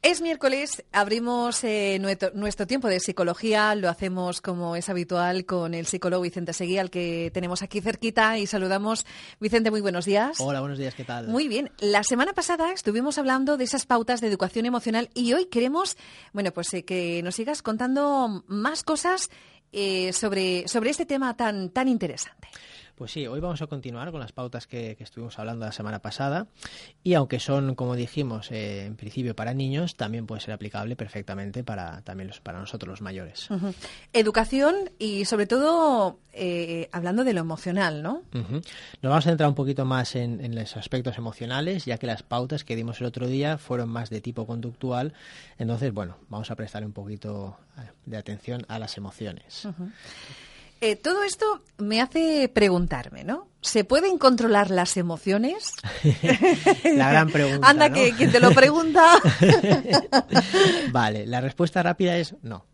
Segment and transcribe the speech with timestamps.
[0.00, 5.86] Es miércoles, abrimos eh, nuestro, tiempo de psicología, lo hacemos como es habitual con el
[5.86, 9.06] psicólogo Vicente Seguí, al que tenemos aquí cerquita y saludamos.
[9.40, 10.38] Vicente, muy buenos días.
[10.38, 11.26] Hola, buenos días, ¿qué tal?
[11.26, 11.72] Muy bien.
[11.80, 15.96] La semana pasada estuvimos hablando de esas pautas de educación emocional y hoy queremos,
[16.32, 19.30] bueno, pues eh, que nos sigas contando más cosas
[19.72, 22.46] eh, sobre, sobre este tema tan, tan interesante.
[22.98, 26.48] Pues sí, hoy vamos a continuar con las pautas que, estuvimos hablando la semana pasada
[27.04, 31.62] y aunque son, como dijimos, eh, en principio para niños, también puede ser aplicable perfectamente
[31.62, 33.48] para también los, para nosotros los mayores.
[34.12, 38.22] Educación y sobre todo eh, hablando de lo emocional, ¿no?
[38.32, 38.62] Nos
[39.00, 42.64] vamos a centrar un poquito más en, en, los aspectos emocionales, ya que las pautas
[42.64, 45.14] que dimos el otro día fueron más de tipo conductual.
[45.56, 49.68] Entonces, bueno, vamos a prestar un poquito eh, de atención a las emociones.
[50.80, 53.48] Eh, todo esto me hace preguntarme, ¿no?
[53.60, 55.72] ¿Se pueden controlar las emociones?
[56.84, 57.68] la gran pregunta.
[57.68, 59.04] Anda, que quien te lo pregunta.
[60.92, 62.64] vale, la respuesta rápida es no.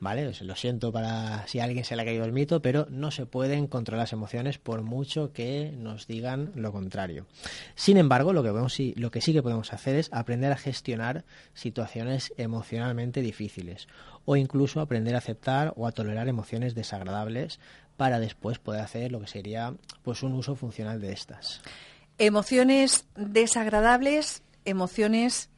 [0.00, 0.32] ¿Vale?
[0.40, 3.26] Lo siento para si a alguien se le ha caído el mito, pero no se
[3.26, 7.26] pueden controlar las emociones por mucho que nos digan lo contrario.
[7.74, 12.32] Sin embargo, lo que, lo que sí que podemos hacer es aprender a gestionar situaciones
[12.36, 13.86] emocionalmente difíciles
[14.24, 17.60] o incluso aprender a aceptar o a tolerar emociones desagradables
[17.96, 21.60] para después poder hacer lo que sería pues un uso funcional de estas.
[22.16, 25.50] Emociones desagradables, emociones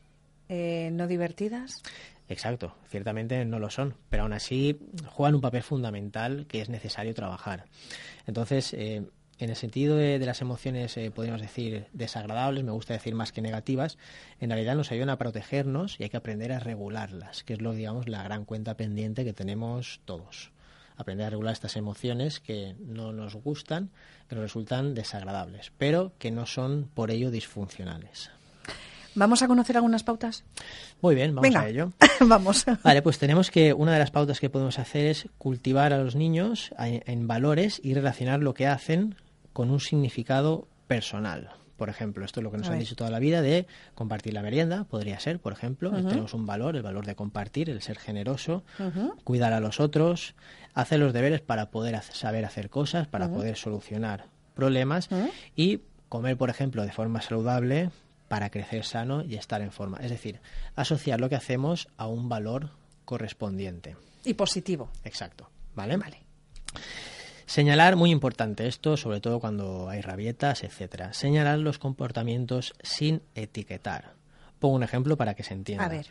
[0.48, 1.82] eh, no divertidas.
[2.28, 7.14] Exacto, ciertamente no lo son, pero aún así juegan un papel fundamental que es necesario
[7.14, 7.66] trabajar.
[8.26, 9.02] Entonces, eh,
[9.38, 13.42] en el sentido de, las emociones, eh, podríamos decir, desagradables, me gusta decir más que
[13.42, 13.98] negativas,
[14.40, 17.72] en realidad nos ayudan a protegernos y hay que aprender a regularlas, que es lo,
[17.72, 20.52] digamos, la gran cuenta pendiente que tenemos todos.
[20.96, 23.90] Aprender a regular estas emociones que no nos gustan,
[24.28, 28.30] que nos resultan desagradables, pero que no son por ello disfuncionales.
[29.14, 30.44] ¿Vamos a conocer algunas pautas?
[31.00, 31.92] Muy bien, vamos a ello.
[32.20, 32.64] vamos.
[32.82, 36.16] Vale, pues tenemos que una de las pautas que podemos hacer es cultivar a los
[36.16, 39.16] niños en valores y relacionar lo que hacen
[39.52, 41.50] con un significado personal.
[41.76, 44.42] Por ejemplo, esto es lo que nos han dicho toda la vida de compartir la
[44.42, 45.90] merienda, podría ser, por ejemplo.
[45.90, 48.62] Tenemos un valor, el valor de compartir, el ser generoso,
[49.24, 50.34] cuidar a los otros,
[50.74, 55.08] hacer los deberes para poder saber hacer cosas, para poder solucionar problemas
[55.56, 57.90] y comer, por ejemplo, de forma saludable,
[58.32, 59.98] para crecer sano y estar en forma.
[59.98, 60.40] Es decir,
[60.74, 62.70] asociar lo que hacemos a un valor
[63.04, 63.94] correspondiente.
[64.24, 64.88] Y positivo.
[65.04, 65.50] Exacto.
[65.74, 65.98] ¿Vale?
[65.98, 66.22] Vale.
[67.44, 71.12] Señalar, muy importante esto, sobre todo cuando hay rabietas, etcétera.
[71.12, 74.14] Señalar los comportamientos sin etiquetar.
[74.58, 75.84] Pongo un ejemplo para que se entienda.
[75.84, 76.06] A ver.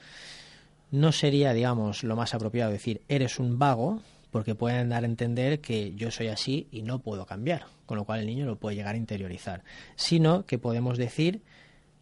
[0.92, 5.60] No sería, digamos, lo más apropiado decir eres un vago, porque pueden dar a entender
[5.60, 8.76] que yo soy así y no puedo cambiar, con lo cual el niño lo puede
[8.76, 9.64] llegar a interiorizar.
[9.96, 11.42] Sino que podemos decir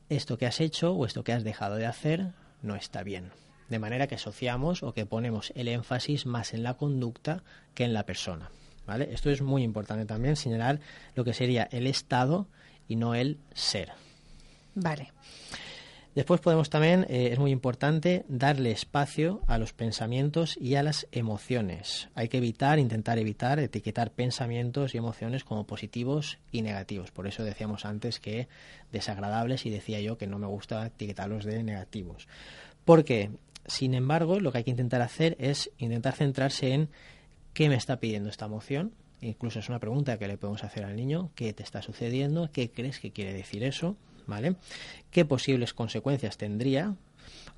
[0.10, 3.32] esto que has hecho o esto que has dejado de hacer no está bien.
[3.70, 7.44] De manera que asociamos o que ponemos el énfasis más en la conducta
[7.76, 8.50] que en la persona.
[8.86, 9.10] ¿vale?
[9.14, 10.80] Esto es muy importante también, señalar
[11.16, 12.48] lo que sería el estado
[12.88, 13.92] y no el ser.
[14.74, 15.14] Vale.
[16.20, 21.08] Después podemos también, eh, es muy importante, darle espacio a los pensamientos y a las
[21.14, 22.10] emociones.
[22.14, 27.12] Hay que evitar, intentar evitar, etiquetar pensamientos y emociones como positivos y negativos.
[27.12, 28.50] Por eso decíamos antes que
[28.92, 32.28] desagradables y decía yo que no me gusta etiquetarlos de negativos.
[32.84, 33.30] Porque,
[33.66, 36.90] sin embargo, lo que hay que intentar hacer es intentar centrarse en
[37.54, 38.92] qué me está pidiendo esta emoción,
[39.22, 42.50] incluso es una pregunta que le podemos hacer al niño, ¿qué te está sucediendo?
[42.52, 43.96] ¿Qué crees que quiere decir eso?
[44.30, 44.56] ¿vale?
[45.12, 46.96] ¿Qué posibles consecuencias tendría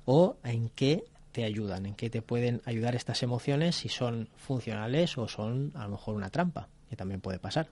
[0.04, 5.16] o en qué te ayudan, en qué te pueden ayudar estas emociones si son funcionales
[5.16, 7.68] o son a lo mejor una trampa, que también puede pasar,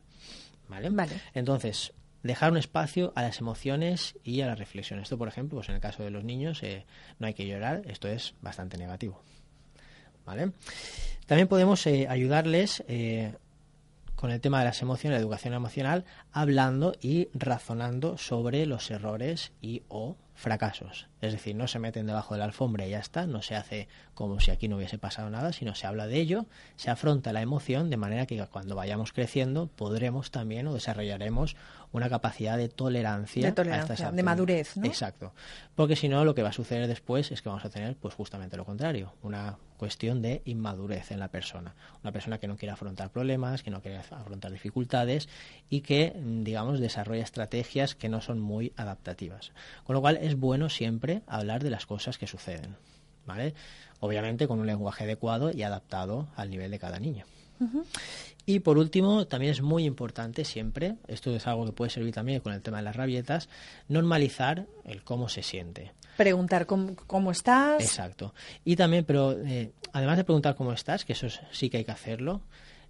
[0.68, 0.88] ¿vale?
[0.90, 1.20] Vale.
[1.34, 1.92] Entonces,
[2.22, 5.00] dejar un espacio a las emociones y a la reflexión.
[5.00, 6.86] Esto, por ejemplo, pues en el caso de los niños, eh,
[7.18, 9.20] no hay que llorar, esto es bastante negativo.
[10.24, 10.52] ¿Vale?
[11.26, 13.34] También podemos eh, ayudarles eh,
[14.20, 19.52] con el tema de las emociones, la educación emocional, hablando y razonando sobre los errores
[19.62, 21.06] y o fracasos.
[21.20, 23.88] Es decir, no se meten debajo de la alfombra y ya está, no se hace
[24.14, 27.42] como si aquí no hubiese pasado nada, sino se habla de ello, se afronta la
[27.42, 31.56] emoción de manera que cuando vayamos creciendo podremos también o desarrollaremos
[31.92, 34.76] una capacidad de tolerancia, de, de madurez.
[34.76, 34.86] ¿no?
[34.86, 35.34] Exacto.
[35.74, 38.14] Porque si no, lo que va a suceder después es que vamos a tener pues
[38.14, 41.74] justamente lo contrario, una cuestión de inmadurez en la persona.
[42.02, 45.26] Una persona que no quiere afrontar problemas, que no quiere afrontar dificultades
[45.70, 49.52] y que, digamos, desarrolla estrategias que no son muy adaptativas.
[49.84, 52.76] Con lo cual es bueno siempre hablar de las cosas que suceden,
[53.26, 53.54] ¿vale?
[54.00, 57.24] Obviamente con un lenguaje adecuado y adaptado al nivel de cada niño.
[58.46, 62.40] Y por último, también es muy importante siempre, esto es algo que puede servir también
[62.40, 63.48] con el tema de las rabietas,
[63.88, 65.92] normalizar el cómo se siente.
[66.16, 67.82] Preguntar cómo, estás.
[67.82, 68.34] Exacto.
[68.64, 71.92] Y también, pero eh, además de preguntar cómo estás, que eso sí que hay que
[71.92, 72.42] hacerlo,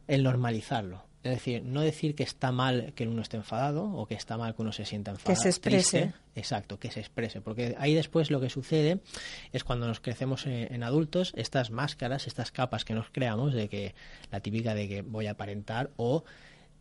[0.06, 1.09] el normalizarlo.
[1.22, 4.54] Es decir, no decir que está mal que uno esté enfadado o que está mal
[4.54, 5.34] que uno se sienta enfadado.
[5.34, 6.14] Que se exprese.
[6.34, 7.42] exacto, que se exprese.
[7.42, 9.00] Porque ahí después lo que sucede
[9.52, 13.94] es cuando nos crecemos en, adultos, estas máscaras, estas capas que nos creamos de que
[14.30, 16.24] la típica de que voy a aparentar o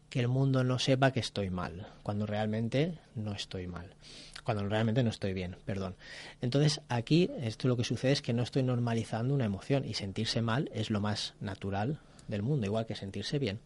[0.10, 3.94] que el mundo no sepa que estoy mal, cuando realmente no estoy mal
[4.42, 5.96] cuando realmente no estoy bien, perdón.
[6.42, 10.42] Entonces, aquí esto lo que sucede es que no estoy normalizando una emoción y sentirse
[10.42, 13.60] mal es lo más natural del mundo, igual que sentirse bien.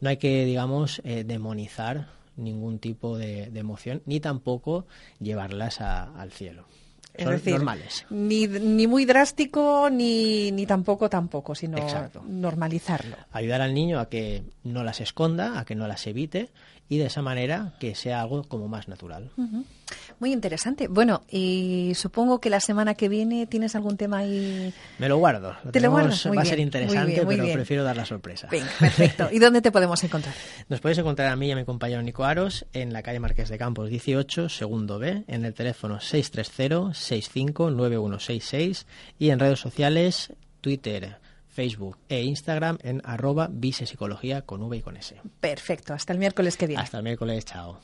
[0.00, 4.86] No hay que, digamos, eh, demonizar ningún tipo de, emoción, ni tampoco
[5.20, 6.66] llevarlas al cielo.
[7.18, 8.06] Son normales.
[8.10, 11.78] Ni, ni muy drástico, ni, ni tampoco tampoco, sino
[12.28, 13.16] normalizarlo.
[13.32, 16.50] Ayudar al niño a que no las esconda, a que no las evite
[16.88, 19.30] y de esa manera que sea algo como más natural.
[20.18, 20.88] Muy interesante.
[20.88, 24.74] Bueno, y supongo que la semana que viene tienes algún tema ahí.
[24.98, 25.56] Me lo guardo.
[25.70, 26.26] ¿Te lo guardas?
[26.26, 28.48] Va a ser interesante, pero prefiero dar la sorpresa.
[28.48, 29.28] perfecto.
[29.32, 30.34] ¿Y dónde te podemos encontrar?
[30.68, 33.48] Nos podéis encontrar a mí y a mi compañero Nico Aros en la calle Marqués
[33.48, 38.86] de Campos 18, segundo B, en el teléfono 630-659166
[39.18, 41.18] y en redes sociales, Twitter,
[41.48, 45.16] Facebook e Instagram en arroba visepsicología con V y con S.
[45.40, 45.92] Perfecto.
[45.92, 46.82] Hasta el miércoles que viene.
[46.82, 47.44] Hasta el miércoles.
[47.44, 47.80] Chao.